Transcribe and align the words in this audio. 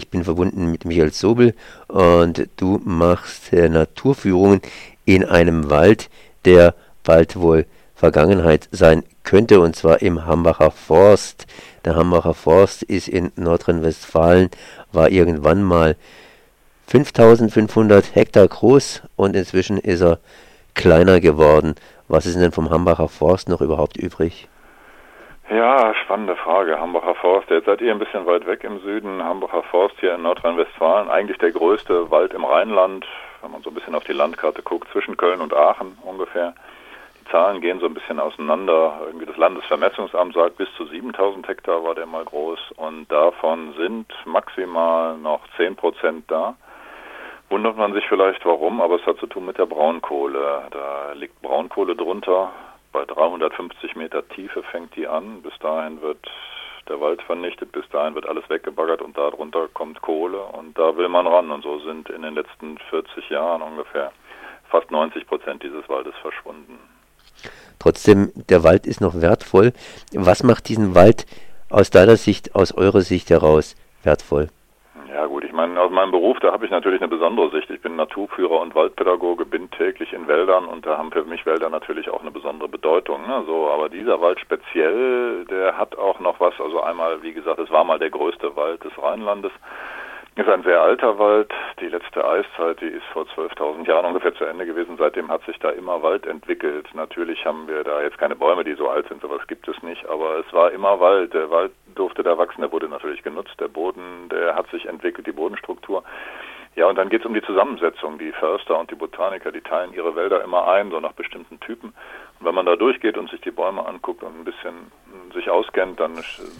Ich 0.00 0.08
bin 0.08 0.24
verbunden 0.24 0.70
mit 0.70 0.86
Michael 0.86 1.12
Sobel 1.12 1.54
und 1.86 2.48
du 2.56 2.80
machst 2.82 3.52
äh, 3.52 3.68
Naturführungen 3.68 4.62
in 5.04 5.26
einem 5.26 5.68
Wald, 5.68 6.08
der 6.46 6.74
bald 7.04 7.36
wohl 7.36 7.66
Vergangenheit 7.94 8.66
sein 8.72 9.02
könnte, 9.24 9.60
und 9.60 9.76
zwar 9.76 10.00
im 10.00 10.24
Hambacher 10.24 10.70
Forst. 10.70 11.46
Der 11.84 11.96
Hambacher 11.96 12.32
Forst 12.32 12.82
ist 12.82 13.08
in 13.08 13.30
Nordrhein-Westfalen, 13.36 14.48
war 14.90 15.10
irgendwann 15.10 15.62
mal 15.62 15.96
5500 16.86 18.14
Hektar 18.14 18.48
groß 18.48 19.02
und 19.16 19.36
inzwischen 19.36 19.76
ist 19.76 20.00
er 20.00 20.18
kleiner 20.72 21.20
geworden. 21.20 21.74
Was 22.08 22.24
ist 22.24 22.38
denn 22.38 22.52
vom 22.52 22.70
Hambacher 22.70 23.08
Forst 23.08 23.50
noch 23.50 23.60
überhaupt 23.60 23.98
übrig? 23.98 24.48
Ja, 25.50 25.92
spannende 25.96 26.36
Frage. 26.36 26.78
Hambacher 26.78 27.16
Forst, 27.16 27.50
jetzt 27.50 27.66
seid 27.66 27.80
ihr 27.80 27.90
ein 27.90 27.98
bisschen 27.98 28.24
weit 28.24 28.46
weg 28.46 28.62
im 28.62 28.78
Süden. 28.82 29.24
Hambacher 29.24 29.64
Forst 29.64 29.96
hier 29.98 30.14
in 30.14 30.22
Nordrhein-Westfalen, 30.22 31.10
eigentlich 31.10 31.38
der 31.38 31.50
größte 31.50 32.08
Wald 32.12 32.32
im 32.34 32.44
Rheinland, 32.44 33.04
wenn 33.42 33.50
man 33.50 33.60
so 33.62 33.70
ein 33.70 33.74
bisschen 33.74 33.96
auf 33.96 34.04
die 34.04 34.12
Landkarte 34.12 34.62
guckt, 34.62 34.88
zwischen 34.92 35.16
Köln 35.16 35.40
und 35.40 35.52
Aachen 35.52 35.98
ungefähr. 36.04 36.54
Die 37.20 37.30
Zahlen 37.32 37.60
gehen 37.60 37.80
so 37.80 37.86
ein 37.86 37.94
bisschen 37.94 38.20
auseinander. 38.20 39.00
Irgendwie 39.06 39.26
das 39.26 39.36
Landesvermessungsamt 39.38 40.34
sagt, 40.34 40.56
bis 40.56 40.68
zu 40.76 40.86
7000 40.86 41.48
Hektar 41.48 41.82
war 41.82 41.96
der 41.96 42.06
mal 42.06 42.24
groß 42.24 42.70
und 42.76 43.10
davon 43.10 43.74
sind 43.76 44.06
maximal 44.26 45.16
noch 45.16 45.40
10 45.56 45.74
Prozent 45.74 46.30
da. 46.30 46.54
Wundert 47.48 47.76
man 47.76 47.92
sich 47.92 48.06
vielleicht 48.08 48.46
warum, 48.46 48.80
aber 48.80 49.00
es 49.00 49.06
hat 49.06 49.18
zu 49.18 49.26
tun 49.26 49.46
mit 49.46 49.58
der 49.58 49.66
Braunkohle. 49.66 50.68
Da 50.70 51.10
liegt 51.14 51.42
Braunkohle 51.42 51.96
drunter 51.96 52.50
bei 52.92 53.04
350 53.04 53.96
Meter 53.96 54.26
Tiefe 54.28 54.62
fängt 54.64 54.94
die 54.96 55.06
an. 55.06 55.42
Bis 55.42 55.52
dahin 55.60 56.00
wird 56.00 56.26
der 56.88 57.00
Wald 57.00 57.22
vernichtet, 57.22 57.72
bis 57.72 57.88
dahin 57.90 58.14
wird 58.14 58.26
alles 58.26 58.48
weggebaggert 58.48 59.02
und 59.02 59.16
darunter 59.16 59.68
kommt 59.68 60.00
Kohle 60.02 60.42
und 60.42 60.76
da 60.76 60.96
will 60.96 61.08
man 61.08 61.26
ran. 61.26 61.50
Und 61.50 61.62
so 61.62 61.78
sind 61.80 62.08
in 62.10 62.22
den 62.22 62.34
letzten 62.34 62.78
40 62.90 63.30
Jahren 63.30 63.62
ungefähr 63.62 64.12
fast 64.68 64.90
90 64.90 65.26
Prozent 65.26 65.62
dieses 65.62 65.88
Waldes 65.88 66.14
verschwunden. 66.20 66.78
Trotzdem, 67.78 68.32
der 68.34 68.62
Wald 68.64 68.86
ist 68.86 69.00
noch 69.00 69.20
wertvoll. 69.20 69.72
Was 70.12 70.42
macht 70.42 70.68
diesen 70.68 70.94
Wald 70.94 71.26
aus 71.70 71.90
deiner 71.90 72.16
Sicht, 72.16 72.54
aus 72.54 72.72
eurer 72.72 73.00
Sicht 73.00 73.30
heraus 73.30 73.74
wertvoll? 74.02 74.48
Ja 75.20 75.26
gut, 75.26 75.44
ich 75.44 75.52
meine, 75.52 75.78
aus 75.78 75.90
meinem 75.90 76.12
Beruf, 76.12 76.38
da 76.40 76.50
habe 76.50 76.64
ich 76.64 76.70
natürlich 76.70 77.02
eine 77.02 77.10
besondere 77.10 77.50
Sicht. 77.50 77.68
Ich 77.68 77.82
bin 77.82 77.94
Naturführer 77.94 78.58
und 78.58 78.74
Waldpädagoge, 78.74 79.44
bin 79.44 79.70
täglich 79.70 80.14
in 80.14 80.26
Wäldern 80.26 80.64
und 80.64 80.86
da 80.86 80.96
haben 80.96 81.12
für 81.12 81.24
mich 81.24 81.44
Wälder 81.44 81.68
natürlich 81.68 82.08
auch 82.08 82.22
eine 82.22 82.30
besondere 82.30 82.70
Bedeutung. 82.70 83.26
Ne? 83.26 83.44
So, 83.44 83.68
aber 83.68 83.90
dieser 83.90 84.22
Wald 84.22 84.40
speziell, 84.40 85.44
der 85.44 85.76
hat 85.76 85.94
auch 85.98 86.20
noch 86.20 86.40
was. 86.40 86.58
Also 86.58 86.80
einmal, 86.80 87.22
wie 87.22 87.34
gesagt, 87.34 87.58
es 87.58 87.70
war 87.70 87.84
mal 87.84 87.98
der 87.98 88.08
größte 88.08 88.56
Wald 88.56 88.82
des 88.82 88.96
Rheinlandes. 88.96 89.52
Ist 90.36 90.48
ein 90.48 90.62
sehr 90.62 90.80
alter 90.80 91.18
Wald. 91.18 91.52
Die 91.80 91.88
letzte 91.88 92.24
Eiszeit, 92.24 92.80
die 92.80 92.86
ist 92.86 93.04
vor 93.12 93.24
12.000 93.24 93.86
Jahren 93.86 94.06
ungefähr 94.06 94.34
zu 94.34 94.44
Ende 94.44 94.64
gewesen. 94.64 94.96
Seitdem 94.96 95.28
hat 95.28 95.44
sich 95.44 95.58
da 95.58 95.70
immer 95.70 96.02
Wald 96.02 96.24
entwickelt. 96.24 96.88
Natürlich 96.94 97.44
haben 97.44 97.66
wir 97.66 97.82
da 97.82 98.00
jetzt 98.00 98.16
keine 98.16 98.36
Bäume, 98.36 98.62
die 98.62 98.74
so 98.74 98.88
alt 98.88 99.08
sind. 99.08 99.20
Sowas 99.20 99.44
gibt 99.48 99.66
es 99.66 99.82
nicht. 99.82 100.08
Aber 100.08 100.38
es 100.38 100.52
war 100.52 100.70
immer 100.70 101.00
Wald. 101.00 101.34
Der 101.34 101.50
Wald 101.50 101.72
durfte 101.96 102.22
da 102.22 102.38
wachsen. 102.38 102.60
Der 102.60 102.70
wurde 102.70 102.88
natürlich 102.88 103.22
genutzt. 103.24 103.58
Der 103.58 103.68
Boden, 103.68 104.28
der 104.30 104.54
hat 104.54 104.70
sich 104.70 104.86
entwickelt, 104.86 105.26
die 105.26 105.32
Bodenstruktur. 105.32 106.04
Ja, 106.80 106.86
und 106.86 106.96
dann 106.96 107.10
geht 107.10 107.20
es 107.20 107.26
um 107.26 107.34
die 107.34 107.42
Zusammensetzung. 107.42 108.18
Die 108.18 108.32
Förster 108.32 108.78
und 108.78 108.90
die 108.90 108.94
Botaniker, 108.94 109.52
die 109.52 109.60
teilen 109.60 109.92
ihre 109.92 110.16
Wälder 110.16 110.42
immer 110.42 110.66
ein, 110.66 110.90
so 110.90 110.98
nach 110.98 111.12
bestimmten 111.12 111.60
Typen. 111.60 111.92
Und 112.38 112.46
wenn 112.46 112.54
man 112.54 112.64
da 112.64 112.74
durchgeht 112.74 113.18
und 113.18 113.28
sich 113.28 113.42
die 113.42 113.50
Bäume 113.50 113.84
anguckt 113.84 114.22
und 114.22 114.34
ein 114.34 114.44
bisschen 114.44 114.90
sich 115.34 115.50
auskennt, 115.50 116.00
dann 116.00 116.16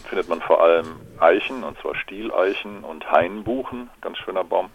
findet 0.07 0.29
man 0.29 0.39
vor 0.41 0.61
allem 0.61 0.85
Eichen, 1.19 1.63
und 1.63 1.75
zwar 1.79 1.95
Stieleichen 1.95 2.83
und 2.83 3.11
Hainbuchen, 3.11 3.89
ganz 4.01 4.19
schöner 4.19 4.43
Baum. 4.43 4.69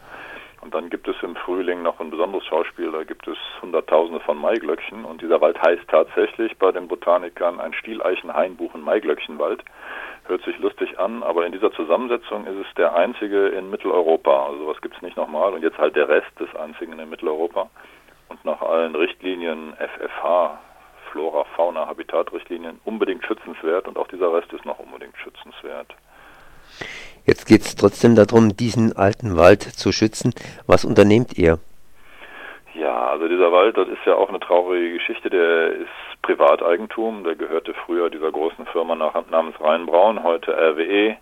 Und 0.67 0.75
dann 0.75 0.91
gibt 0.91 1.07
es 1.07 1.15
im 1.23 1.37
Frühling 1.37 1.85
noch 1.85 2.01
ein 2.01 2.11
besonderes 2.11 2.45
Schauspiel, 2.45 2.91
da 2.91 3.05
gibt 3.05 3.29
es 3.29 3.39
Hunderttausende 3.63 4.19
von 4.19 4.37
Maiglöckchen 4.37 5.05
und 5.05 5.23
dieser 5.23 5.41
Wald 5.41 5.63
heißt 5.63 5.87
tatsächlich 5.87 6.59
bei 6.59 6.73
den 6.73 6.89
Botanikern 6.89 7.61
ein 7.61 7.73
Stieleichen-Hainbuchen-Maiglöckchenwald. 7.73 9.63
Hört 10.25 10.43
sich 10.43 10.59
lustig 10.59 10.99
an, 10.99 11.23
aber 11.23 11.47
in 11.47 11.53
dieser 11.53 11.71
Zusammensetzung 11.71 12.49
ist 12.49 12.67
es 12.67 12.75
der 12.75 12.97
einzige 12.97 13.47
in 13.47 13.71
Mitteleuropa. 13.71 14.47
Also 14.47 14.67
was 14.67 14.81
gibt 14.81 14.97
es 14.97 15.03
nicht 15.03 15.17
nochmal 15.17 15.55
und 15.55 15.63
jetzt 15.63 15.79
halt 15.79 15.95
der 15.95 16.09
Rest 16.09 16.33
des 16.41 16.53
einzigen 16.57 16.99
in 16.99 17.11
Mitteleuropa. 17.11 17.71
Und 18.29 18.45
nach 18.45 18.61
allen 18.61 18.97
Richtlinien 18.97 19.73
FFH, 19.75 20.59
Flora, 21.13 21.45
Fauna, 21.55 21.87
Habitatrichtlinien 21.87 22.81
unbedingt 22.85 23.25
schützenswert 23.25 23.87
und 23.87 23.97
auch 23.97 24.09
dieser 24.09 24.35
Rest 24.35 24.53
ist 24.53 24.65
noch 24.65 24.81
unbedingt 24.81 25.17
schützenswert. 25.17 25.95
Jetzt 27.27 27.47
geht 27.47 27.63
es 27.63 27.75
trotzdem 27.75 28.15
darum, 28.15 28.57
diesen 28.57 28.97
alten 28.97 29.37
Wald 29.37 29.63
zu 29.63 29.91
schützen. 29.91 30.33
Was 30.69 30.85
unternehmt 30.85 31.37
ihr? 31.37 31.59
Ja, 32.75 33.09
also 33.09 33.27
dieser 33.27 33.51
Wald, 33.51 33.77
das 33.77 33.89
ist 33.89 34.07
ja 34.07 34.15
auch 34.15 34.29
eine 34.29 34.39
traurige 34.39 34.93
Geschichte. 34.93 35.29
Der 35.29 35.73
ist 35.73 36.23
Privateigentum. 36.23 37.25
Der 37.25 37.35
gehörte 37.35 37.75
früher 37.85 38.11
dieser 38.11 38.31
großen 38.31 38.67
Firma 38.67 38.95
namens 38.95 39.61
Rheinbraun, 39.61 40.23
heute 40.23 40.53
RWE. 40.53 41.17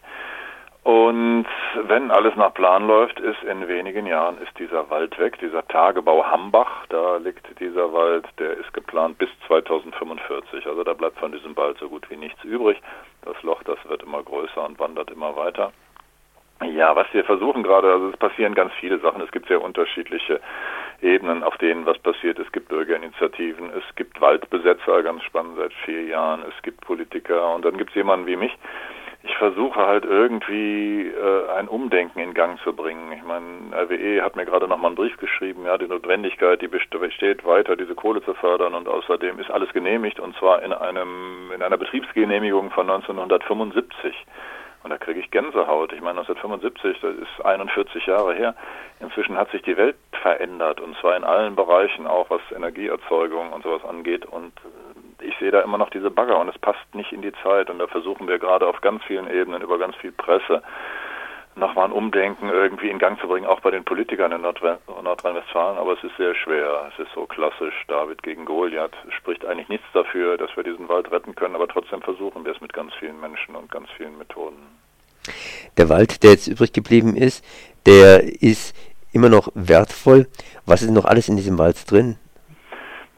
Und 0.83 1.47
wenn 1.85 2.11
alles 2.11 2.37
nach 2.37 2.53
Plan 2.53 2.87
läuft, 2.87 3.19
ist 3.19 3.43
in 3.43 3.67
wenigen 3.67 4.05
Jahren 4.05 4.37
ist 4.43 4.59
dieser 4.59 4.91
Wald 4.91 5.19
weg, 5.19 5.39
dieser 5.41 5.67
Tagebau 5.67 6.27
Hambach, 6.27 6.85
da 6.91 7.17
liegt 7.17 7.59
dieser 7.59 7.95
Wald, 7.95 8.27
der 8.39 8.59
ist 8.59 8.71
geplant 8.75 9.17
bis 9.17 9.31
2045. 9.47 10.67
Also 10.67 10.85
da 10.85 10.93
bleibt 10.93 11.19
von 11.19 11.33
diesem 11.33 11.57
Wald 11.57 11.79
so 11.79 11.89
gut 11.89 12.11
wie 12.11 12.19
nichts 12.19 12.45
übrig. 12.45 12.77
Das 13.23 13.43
Loch, 13.43 13.63
das 13.63 13.79
wird 13.89 14.03
immer 14.03 14.23
größer 14.23 14.63
und 14.63 14.79
wandert 14.79 15.11
immer 15.11 15.35
weiter. 15.37 15.73
Ja, 16.63 16.95
was 16.95 17.07
wir 17.13 17.25
versuchen 17.25 17.63
gerade, 17.63 17.93
also 17.93 18.09
es 18.09 18.17
passieren 18.17 18.55
ganz 18.55 18.73
viele 18.75 18.99
Sachen. 19.01 19.21
Es 19.21 19.31
gibt 19.33 19.49
sehr 19.49 19.61
unterschiedliche 19.61 20.41
Ebenen, 21.03 21.43
auf 21.43 21.57
denen 21.59 21.85
was 21.85 21.99
passiert. 21.99 22.39
Es 22.39 22.51
gibt 22.53 22.69
Bürgerinitiativen, 22.69 23.71
es 23.71 23.95
gibt 23.97 24.21
Waldbesetzer, 24.21 25.03
ganz 25.03 25.23
spannend 25.25 25.57
seit 25.59 25.73
vier 25.85 26.05
Jahren, 26.05 26.43
es 26.49 26.63
gibt 26.63 26.81
Politiker 26.83 27.55
und 27.55 27.65
dann 27.65 27.77
gibt 27.77 27.91
es 27.91 27.97
jemanden 27.97 28.27
wie 28.27 28.37
mich. 28.37 28.57
Ich 29.27 29.37
versuche 29.39 29.81
halt 29.81 30.05
irgendwie 30.05 31.09
äh, 31.09 31.51
ein 31.57 31.67
Umdenken 31.67 32.21
in 32.21 32.35
Gang 32.35 32.61
zu 32.63 32.75
bringen. 32.75 33.11
Ich 33.13 33.23
meine, 33.23 33.75
RWE 33.75 34.23
hat 34.23 34.37
mir 34.37 34.45
gerade 34.45 34.69
nochmal 34.69 34.89
einen 34.89 34.97
Brief 34.97 35.17
geschrieben, 35.17 35.65
ja, 35.65 35.79
die 35.79 35.89
Notwendigkeit, 35.89 36.61
die 36.61 36.69
besteht 36.69 37.45
weiter, 37.45 37.75
diese 37.75 37.95
Kohle 37.95 38.23
zu 38.23 38.35
fördern 38.35 38.75
und 38.75 38.87
außerdem 38.87 39.39
ist 39.41 39.51
alles 39.51 39.73
genehmigt 39.73 40.21
und 40.21 40.37
zwar 40.37 40.63
in 40.63 40.75
einem 40.75 41.51
in 41.55 41.63
einer 41.63 41.79
Betriebsgenehmigung 41.79 42.71
von 42.71 42.89
1975. 42.89 44.15
Und 44.85 44.91
da 44.91 44.99
kriege 44.99 45.19
ich 45.19 45.31
Gänsehaut. 45.31 45.95
Ich 45.95 46.03
meine, 46.03 46.21
1975, 46.21 47.01
das 47.01 47.17
ist 47.17 47.45
41 47.45 48.05
Jahre 48.05 48.35
her. 48.35 48.55
Inzwischen 49.01 49.39
hat 49.39 49.51
sich 49.51 49.63
die 49.63 49.79
Welt 49.79 49.97
verändert 50.23 50.79
und 50.79 50.95
zwar 50.99 51.17
in 51.17 51.25
allen 51.25 51.57
Bereichen, 51.57 52.07
auch 52.07 52.29
was 52.29 52.43
Energieerzeugung 52.55 53.51
und 53.53 53.65
sowas 53.65 53.83
angeht. 53.85 54.27
Und 54.27 54.53
äh, 55.21 55.27
ich 55.27 55.35
sehe 55.39 55.51
da 55.51 55.63
immer 55.63 55.79
noch 55.79 55.89
diese 55.89 56.11
Bagger 56.11 56.39
und 56.39 56.51
es 56.51 56.59
passt 56.59 56.95
nicht 56.95 57.13
in 57.13 57.23
die 57.23 57.33
Zeit. 57.43 57.71
Und 57.71 57.79
da 57.79 57.87
versuchen 57.87 58.29
wir 58.29 58.39
gerade 58.39 58.67
auf 58.67 58.83
ganz 58.83 59.03
vielen 59.05 59.29
Ebenen, 59.31 59.63
über 59.63 59.79
ganz 59.79 59.97
viel 59.97 60.13
Presse, 60.13 60.63
nochmal 61.57 61.87
ein 61.87 61.93
Umdenken 61.93 62.49
irgendwie 62.49 62.91
in 62.91 62.99
Gang 62.99 63.21
zu 63.21 63.29
bringen, 63.29 63.47
auch 63.47 63.61
bei 63.61 63.71
den 63.71 63.85
Politikern 63.85 64.33
in 64.33 64.43
Nordrhein-Westfalen. 64.43 65.79
Aber 65.79 65.93
es 65.93 66.05
ist 66.05 66.17
sehr 66.17 66.35
schwer. 66.35 66.91
Es 66.93 66.99
ist 66.99 67.13
so 67.15 67.27
klassisch 67.27 67.75
David 67.89 68.23
gegen 68.23 68.45
Goliath. 68.45 68.95
Spricht 69.17 69.45
eigentlich 69.45 69.69
nichts 69.69 69.87
dafür, 69.93 70.37
dass 70.37 70.55
wir 70.57 70.65
diesen 70.65 70.89
Wald 70.89 71.11
retten 71.11 71.35
können, 71.35 71.55
aber 71.55 71.69
trotzdem 71.69 72.03
versuchen 72.03 72.45
wir 72.45 72.53
es 72.53 72.61
mit 72.61 72.73
ganz 72.73 72.93
vielen 72.95 73.21
Menschen 73.21 73.55
und 73.55 73.71
ganz 73.71 73.89
vielen 73.97 74.19
Methoden. 74.19 74.59
Der 75.77 75.89
Wald, 75.89 76.23
der 76.23 76.33
jetzt 76.33 76.49
übrig 76.49 76.73
geblieben 76.73 77.17
ist, 77.17 77.45
der 77.87 78.23
ist 78.43 78.77
immer 79.13 79.29
noch 79.29 79.49
wertvoll. 79.55 80.27
Was 80.67 80.83
ist 80.83 80.91
noch 80.91 81.05
alles 81.05 81.29
in 81.29 81.37
diesem 81.37 81.59
Wald 81.59 81.91
drin? 81.91 82.19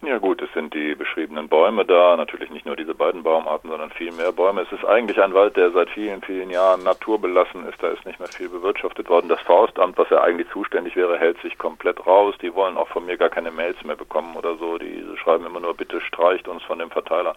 Ja 0.06 0.18
gut, 0.18 0.40
es 0.40 0.52
sind 0.52 0.72
die 0.72 0.94
beschriebenen 0.94 1.48
Bäume 1.48 1.84
da, 1.84 2.16
natürlich 2.16 2.48
nicht 2.50 2.64
nur 2.64 2.76
diese 2.76 2.94
beiden 2.94 3.24
Baumarten, 3.24 3.68
sondern 3.68 3.90
viel 3.90 4.12
mehr 4.12 4.30
Bäume. 4.30 4.60
Es 4.60 4.70
ist 4.70 4.84
eigentlich 4.84 5.20
ein 5.20 5.34
Wald, 5.34 5.56
der 5.56 5.72
seit 5.72 5.90
vielen, 5.90 6.22
vielen 6.22 6.48
Jahren 6.48 6.84
naturbelassen 6.84 7.68
ist. 7.68 7.82
Da 7.82 7.88
ist 7.88 8.06
nicht 8.06 8.20
mehr 8.20 8.28
viel 8.28 8.48
bewirtschaftet 8.48 9.08
worden. 9.08 9.28
Das 9.28 9.40
Forstamt, 9.40 9.98
was 9.98 10.08
ja 10.10 10.20
eigentlich 10.20 10.48
zuständig 10.50 10.94
wäre, 10.94 11.18
hält 11.18 11.42
sich 11.42 11.58
komplett 11.58 12.06
raus. 12.06 12.36
Die 12.40 12.54
wollen 12.54 12.76
auch 12.76 12.86
von 12.86 13.04
mir 13.04 13.16
gar 13.16 13.30
keine 13.30 13.50
Mails 13.50 13.82
mehr 13.82 13.96
bekommen 13.96 14.36
oder 14.36 14.54
so. 14.58 14.78
Die 14.78 15.04
schreiben 15.16 15.44
immer 15.44 15.58
nur, 15.58 15.74
bitte 15.74 16.00
streicht 16.00 16.46
uns 16.46 16.62
von 16.62 16.78
dem 16.78 16.92
Verteiler. 16.92 17.34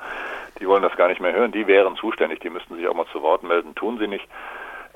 Die 0.59 0.67
wollen 0.67 0.83
das 0.83 0.95
gar 0.95 1.07
nicht 1.07 1.21
mehr 1.21 1.33
hören. 1.33 1.51
Die 1.51 1.65
wären 1.65 1.95
zuständig. 1.95 2.39
Die 2.41 2.51
müssten 2.51 2.75
sich 2.75 2.87
auch 2.87 2.93
mal 2.93 3.07
zu 3.11 3.23
Wort 3.23 3.41
melden. 3.41 3.73
Tun 3.73 3.97
sie 3.97 4.07
nicht. 4.07 4.27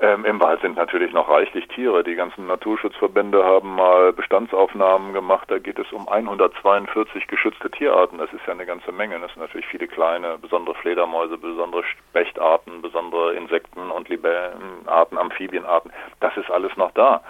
Ähm, 0.00 0.24
Im 0.24 0.40
Wald 0.40 0.60
sind 0.60 0.76
natürlich 0.76 1.12
noch 1.12 1.28
reichlich 1.28 1.68
Tiere. 1.68 2.02
Die 2.02 2.16
ganzen 2.16 2.46
Naturschutzverbände 2.46 3.44
haben 3.44 3.76
mal 3.76 4.12
Bestandsaufnahmen 4.12 5.12
gemacht. 5.12 5.50
Da 5.50 5.58
geht 5.58 5.78
es 5.78 5.92
um 5.92 6.08
142 6.08 7.26
geschützte 7.28 7.70
Tierarten. 7.70 8.18
Das 8.18 8.32
ist 8.32 8.44
ja 8.46 8.52
eine 8.52 8.66
ganze 8.66 8.90
Menge. 8.90 9.20
Das 9.20 9.32
sind 9.32 9.42
natürlich 9.42 9.66
viele 9.66 9.86
kleine, 9.86 10.36
besondere 10.38 10.74
Fledermäuse, 10.74 11.38
besondere 11.38 11.84
Spechtarten, 11.84 12.82
besondere 12.82 13.34
Insekten 13.34 13.90
und 13.90 14.08
Libellenarten, 14.08 15.16
Amphibienarten. 15.16 15.92
Das 16.20 16.36
ist 16.36 16.50
alles 16.50 16.76
noch 16.76 16.90
da. 16.92 17.22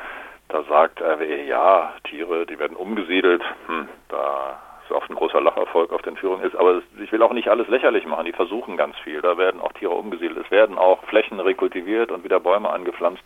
Da 0.48 0.62
sagt 0.64 1.02
RWE, 1.02 1.44
ja, 1.44 1.92
Tiere, 2.04 2.46
die 2.46 2.58
werden 2.58 2.76
umgesiedelt. 2.76 3.42
Hm, 3.66 3.88
da 4.08 4.58
ist 4.84 4.92
oft 4.92 5.10
ein 5.10 5.16
großer 5.16 5.40
Lacherfolg 5.40 5.92
auf 5.92 6.02
den 6.02 6.16
Führungen 6.16 6.44
ist. 6.44 6.56
Aber 6.56 6.82
ich 7.02 7.12
will 7.12 7.22
auch 7.22 7.32
nicht 7.32 7.48
alles 7.48 7.68
lächerlich 7.68 8.06
machen. 8.06 8.26
Die 8.26 8.32
versuchen 8.32 8.76
ganz 8.76 8.96
viel. 8.98 9.20
Da 9.20 9.36
werden 9.38 9.60
auch 9.60 9.72
Tiere 9.72 9.92
umgesiedelt. 9.92 10.44
Es 10.44 10.50
werden 10.50 10.78
auch 10.78 11.02
Flächen 11.04 11.40
rekultiviert 11.40 12.10
und 12.10 12.24
wieder 12.24 12.40
Bäume 12.40 12.70
angepflanzt. 12.70 13.22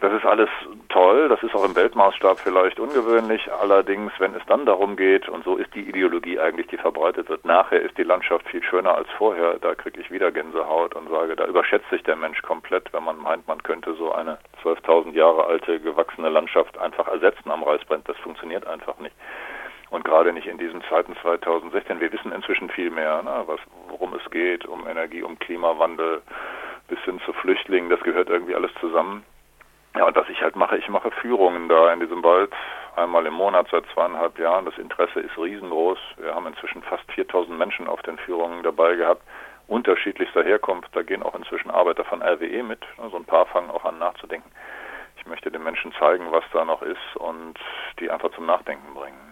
Das 0.00 0.12
ist 0.12 0.24
alles 0.24 0.48
toll, 0.90 1.28
das 1.28 1.42
ist 1.42 1.56
auch 1.56 1.64
im 1.64 1.74
Weltmaßstab 1.74 2.38
vielleicht 2.38 2.78
ungewöhnlich. 2.78 3.50
Allerdings, 3.60 4.12
wenn 4.18 4.32
es 4.34 4.46
dann 4.46 4.64
darum 4.64 4.94
geht, 4.94 5.28
und 5.28 5.42
so 5.42 5.56
ist 5.56 5.74
die 5.74 5.88
Ideologie 5.88 6.38
eigentlich, 6.38 6.68
die 6.68 6.76
verbreitet 6.76 7.28
wird, 7.28 7.44
nachher 7.44 7.80
ist 7.82 7.98
die 7.98 8.04
Landschaft 8.04 8.46
viel 8.46 8.62
schöner 8.62 8.94
als 8.94 9.08
vorher, 9.18 9.58
da 9.58 9.74
kriege 9.74 10.00
ich 10.00 10.08
wieder 10.12 10.30
Gänsehaut 10.30 10.94
und 10.94 11.08
sage, 11.08 11.34
da 11.34 11.46
überschätzt 11.46 11.90
sich 11.90 12.04
der 12.04 12.14
Mensch 12.14 12.42
komplett, 12.42 12.92
wenn 12.92 13.02
man 13.02 13.18
meint, 13.18 13.48
man 13.48 13.60
könnte 13.64 13.92
so 13.94 14.12
eine 14.12 14.38
12.000 14.62 15.14
Jahre 15.14 15.46
alte 15.46 15.80
gewachsene 15.80 16.28
Landschaft 16.28 16.78
einfach 16.78 17.08
ersetzen 17.08 17.50
am 17.50 17.64
Reißbrand. 17.64 18.08
Das 18.08 18.16
funktioniert 18.18 18.68
einfach 18.68 19.00
nicht. 19.00 19.16
Und 19.90 20.04
gerade 20.04 20.32
nicht 20.32 20.46
in 20.46 20.58
diesen 20.58 20.82
Zeiten 20.90 21.16
2016. 21.22 22.00
Wir 22.00 22.12
wissen 22.12 22.32
inzwischen 22.32 22.68
viel 22.70 22.90
mehr, 22.90 23.22
ne, 23.22 23.42
was, 23.46 23.60
worum 23.88 24.14
es 24.14 24.30
geht, 24.30 24.66
um 24.66 24.86
Energie, 24.86 25.22
um 25.22 25.38
Klimawandel, 25.38 26.22
bis 26.88 26.98
hin 27.00 27.20
zu 27.24 27.32
Flüchtlingen. 27.32 27.90
Das 27.90 28.00
gehört 28.00 28.28
irgendwie 28.28 28.54
alles 28.54 28.72
zusammen. 28.80 29.24
Ja, 29.96 30.06
und 30.06 30.16
was 30.16 30.28
ich 30.28 30.40
halt 30.42 30.56
mache, 30.56 30.76
ich 30.76 30.88
mache 30.88 31.10
Führungen 31.10 31.68
da 31.68 31.92
in 31.92 32.00
diesem 32.00 32.22
Wald 32.22 32.52
einmal 32.96 33.24
im 33.26 33.34
Monat 33.34 33.68
seit 33.70 33.84
zweieinhalb 33.94 34.38
Jahren. 34.38 34.64
Das 34.64 34.76
Interesse 34.76 35.20
ist 35.20 35.36
riesengroß. 35.38 35.98
Wir 36.18 36.34
haben 36.34 36.46
inzwischen 36.46 36.82
fast 36.82 37.10
4000 37.12 37.56
Menschen 37.58 37.88
auf 37.88 38.02
den 38.02 38.18
Führungen 38.18 38.62
dabei 38.62 38.96
gehabt, 38.96 39.22
unterschiedlichster 39.66 40.42
Herkunft. 40.44 40.94
Da 40.94 41.02
gehen 41.02 41.22
auch 41.22 41.34
inzwischen 41.34 41.70
Arbeiter 41.70 42.04
von 42.04 42.22
RWE 42.22 42.62
mit. 42.62 42.84
So 43.10 43.16
ein 43.16 43.24
paar 43.24 43.46
fangen 43.46 43.70
auch 43.70 43.84
an 43.84 43.98
nachzudenken. 43.98 44.50
Ich 45.16 45.26
möchte 45.26 45.50
den 45.50 45.62
Menschen 45.62 45.92
zeigen, 45.98 46.30
was 46.30 46.44
da 46.52 46.64
noch 46.64 46.82
ist 46.82 47.16
und 47.16 47.58
die 47.98 48.10
einfach 48.10 48.30
zum 48.32 48.46
Nachdenken 48.46 48.94
bringen. 48.94 49.27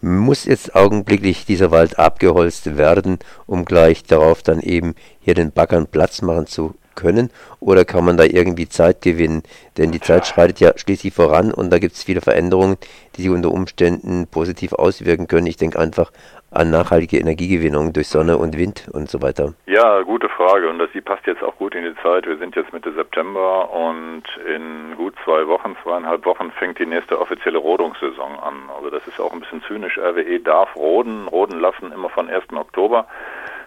Muss 0.00 0.44
jetzt 0.44 0.74
augenblicklich 0.74 1.46
dieser 1.46 1.70
Wald 1.70 1.98
abgeholzt 1.98 2.76
werden, 2.76 3.18
um 3.46 3.64
gleich 3.64 4.02
darauf 4.02 4.42
dann 4.42 4.60
eben 4.60 4.94
hier 5.20 5.34
den 5.34 5.52
Baggern 5.52 5.86
Platz 5.86 6.20
machen 6.20 6.46
zu 6.46 6.74
können 6.94 7.30
oder 7.60 7.84
kann 7.84 8.04
man 8.04 8.16
da 8.16 8.24
irgendwie 8.24 8.68
Zeit 8.68 9.02
gewinnen? 9.02 9.42
Denn 9.76 9.92
die 9.92 10.00
Zeit 10.00 10.26
schreitet 10.26 10.60
ja 10.60 10.72
schließlich 10.76 11.14
voran 11.14 11.52
und 11.52 11.70
da 11.70 11.78
gibt 11.78 11.94
es 11.94 12.02
viele 12.02 12.20
Veränderungen, 12.20 12.76
die 13.16 13.22
sich 13.22 13.30
unter 13.30 13.50
Umständen 13.50 14.26
positiv 14.26 14.72
auswirken 14.72 15.28
können. 15.28 15.46
Ich 15.46 15.56
denke 15.56 15.78
einfach 15.78 16.10
an 16.54 16.70
nachhaltige 16.70 17.18
Energiegewinnung 17.18 17.92
durch 17.92 18.08
Sonne 18.08 18.38
und 18.38 18.56
Wind 18.56 18.88
und 18.92 19.10
so 19.10 19.20
weiter. 19.20 19.54
Ja, 19.66 20.02
gute 20.02 20.28
Frage 20.28 20.68
und 20.68 20.78
das 20.78 20.90
die 20.94 21.00
passt 21.00 21.26
jetzt 21.26 21.42
auch 21.42 21.56
gut 21.56 21.74
in 21.74 21.82
die 21.82 21.94
Zeit. 22.02 22.26
Wir 22.26 22.38
sind 22.38 22.54
jetzt 22.54 22.72
Mitte 22.72 22.92
September 22.92 23.70
und 23.72 24.22
in 24.54 24.96
gut 24.96 25.14
zwei 25.24 25.46
Wochen, 25.48 25.76
zweieinhalb 25.82 26.24
Wochen 26.24 26.52
fängt 26.52 26.78
die 26.78 26.86
nächste 26.86 27.20
offizielle 27.20 27.58
Rodungssaison 27.58 28.38
an. 28.38 28.54
Also 28.76 28.90
das 28.90 29.06
ist 29.08 29.20
auch 29.20 29.32
ein 29.32 29.40
bisschen 29.40 29.62
zynisch. 29.66 29.98
RWE 29.98 30.38
darf 30.40 30.76
roden, 30.76 31.26
roden 31.26 31.58
lassen 31.58 31.90
immer 31.92 32.08
von 32.08 32.28
1. 32.28 32.44
Oktober 32.54 33.06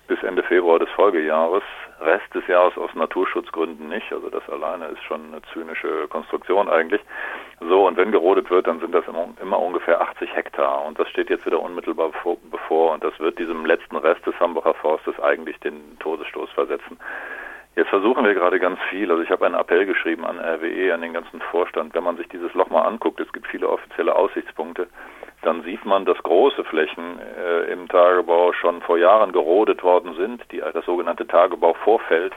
bis 0.07 0.21
Ende 0.24 0.44
Februar 0.44 0.80
des 0.80 0.89
Folgejahres. 0.92 1.63
Rest 2.00 2.33
des 2.33 2.45
Jahres 2.48 2.77
aus 2.77 2.94
Naturschutzgründen 2.94 3.89
nicht. 3.89 4.12
Also 4.12 4.30
das 4.30 4.48
alleine 4.50 4.86
ist 4.88 5.04
schon 5.04 5.21
eine 5.31 5.42
zynische 5.54 6.07
Konstruktion 6.07 6.69
eigentlich. 6.69 7.01
So, 7.59 7.88
und 7.88 7.98
wenn 7.98 8.12
gerodet 8.12 8.50
wird, 8.50 8.68
dann 8.68 8.80
sind 8.80 8.94
das 8.94 9.06
immer, 9.07 9.59
ungefähr 9.59 10.00
80 10.01 10.36
Hektar. 10.36 10.86
Und 10.86 11.00
das 11.00 11.09
steht 11.09 11.30
jetzt 11.30 11.45
wieder 11.45 11.62
unmittelbar 11.62 12.12
bevor. 12.51 12.94
Und 12.94 13.04
das 13.04 13.19
wird 13.19 13.39
diesem 13.39 13.65
letzten 13.65 13.98
Rest 13.98 14.25
des 14.25 14.39
Hambacher 14.39 14.75
Forstes 14.75 15.19
eigentlich 15.19 15.59
den 15.59 15.98
Todesstoß 16.00 16.51
versetzen. 16.51 17.00
Jetzt 17.75 17.89
versuchen 17.89 18.25
wir 18.25 18.33
gerade 18.33 18.60
ganz 18.60 18.80
viel. 18.89 19.12
Also 19.12 19.21
ich 19.21 19.30
habe 19.30 19.45
einen 19.45 19.56
Appell 19.56 19.86
geschrieben 19.86 20.25
an 20.25 20.39
RWE, 20.39 20.94
an 20.94 21.01
den 21.01 21.13
ganzen 21.13 21.42
Vorstand. 21.42 21.94
Wenn 21.94 22.03
man 22.03 22.18
sich 22.18 22.27
dieses 22.30 22.53
Loch 22.53 22.69
mal 22.69 22.81
anguckt, 22.81 23.19
es 23.19 23.31
gibt 23.33 23.48
viele 23.48 23.69
offizielle 23.69 24.15
Aussichtspunkte 24.15 24.88
dann 25.48 25.64
sieht 25.64 25.86
man, 25.86 26.04
dass 26.04 26.18
große 26.24 26.66
Flächen 26.66 27.20
äh, 27.20 27.72
im 27.72 27.88
Tagebau 27.88 28.52
schon 28.52 28.82
vor 28.82 28.98
Jahren 28.98 29.32
gerodet 29.32 29.82
worden 29.82 30.14
sind, 30.16 30.44
die, 30.52 30.60
das 30.60 30.86
sogenannte 30.86 31.26
Tagebauvorfeld. 31.26 32.34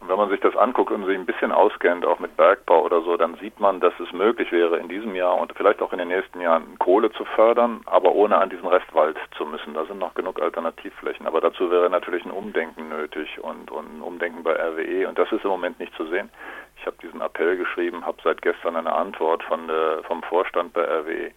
Und 0.00 0.08
wenn 0.08 0.16
man 0.16 0.30
sich 0.30 0.40
das 0.40 0.56
anguckt 0.56 0.90
und 0.90 1.04
sich 1.04 1.18
ein 1.18 1.26
bisschen 1.26 1.52
auskennt, 1.52 2.06
auch 2.06 2.18
mit 2.18 2.34
Bergbau 2.38 2.80
oder 2.80 3.02
so, 3.02 3.18
dann 3.18 3.34
sieht 3.34 3.60
man, 3.60 3.80
dass 3.80 3.92
es 4.00 4.10
möglich 4.14 4.50
wäre, 4.50 4.78
in 4.78 4.88
diesem 4.88 5.14
Jahr 5.14 5.38
und 5.38 5.52
vielleicht 5.54 5.82
auch 5.82 5.92
in 5.92 5.98
den 5.98 6.08
nächsten 6.08 6.40
Jahren 6.40 6.78
Kohle 6.78 7.12
zu 7.12 7.26
fördern, 7.26 7.82
aber 7.84 8.12
ohne 8.12 8.38
an 8.38 8.48
diesen 8.48 8.66
Restwald 8.66 9.18
zu 9.36 9.44
müssen. 9.44 9.74
Da 9.74 9.84
sind 9.84 9.98
noch 9.98 10.14
genug 10.14 10.40
Alternativflächen. 10.40 11.26
Aber 11.26 11.42
dazu 11.42 11.70
wäre 11.70 11.90
natürlich 11.90 12.24
ein 12.24 12.30
Umdenken 12.30 12.88
nötig 12.88 13.38
und, 13.42 13.70
und 13.70 13.98
ein 13.98 14.00
Umdenken 14.00 14.42
bei 14.42 14.54
RWE. 14.54 15.06
Und 15.06 15.18
das 15.18 15.30
ist 15.30 15.44
im 15.44 15.50
Moment 15.50 15.78
nicht 15.78 15.94
zu 15.94 16.06
sehen. 16.06 16.30
Ich 16.78 16.86
habe 16.86 16.96
diesen 17.02 17.20
Appell 17.20 17.58
geschrieben, 17.58 18.06
habe 18.06 18.16
seit 18.24 18.40
gestern 18.40 18.76
eine 18.76 18.94
Antwort 18.94 19.42
von 19.42 19.68
der, 19.68 20.02
vom 20.04 20.22
Vorstand 20.22 20.72
bei 20.72 20.80
RWE. 20.82 21.32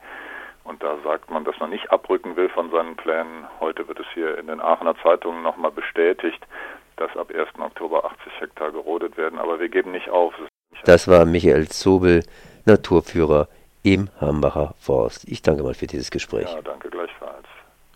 Und 0.63 0.81
da 0.81 0.97
sagt 1.03 1.29
man, 1.29 1.43
dass 1.43 1.59
man 1.59 1.69
nicht 1.69 1.91
abrücken 1.91 2.35
will 2.35 2.49
von 2.49 2.71
seinen 2.71 2.95
Plänen. 2.95 3.45
Heute 3.59 3.87
wird 3.87 3.99
es 3.99 4.05
hier 4.13 4.37
in 4.37 4.47
den 4.47 4.61
Aachener 4.61 4.95
Zeitungen 5.03 5.43
nochmal 5.43 5.71
bestätigt, 5.71 6.41
dass 6.95 7.15
ab 7.17 7.31
1. 7.33 7.59
Oktober 7.59 8.05
80 8.05 8.39
Hektar 8.39 8.71
gerodet 8.71 9.17
werden. 9.17 9.39
Aber 9.39 9.59
wir 9.59 9.69
geben 9.69 9.91
nicht 9.91 10.09
auf. 10.09 10.33
Das 10.85 11.07
war 11.07 11.25
Michael 11.25 11.67
Zobel, 11.67 12.23
Naturführer 12.65 13.47
im 13.83 14.09
Hambacher 14.21 14.73
Forst. 14.79 15.27
Ich 15.27 15.41
danke 15.41 15.63
mal 15.63 15.73
für 15.73 15.87
dieses 15.87 16.09
Gespräch. 16.09 16.49
Ja, 16.53 16.61
danke 16.61 16.89
gleichfalls. 16.89 17.47